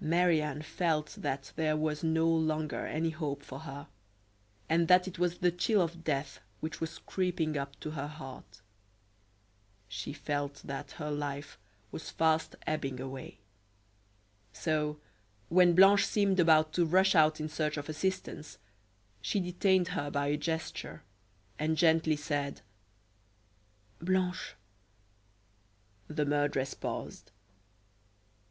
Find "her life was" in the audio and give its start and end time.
10.92-12.08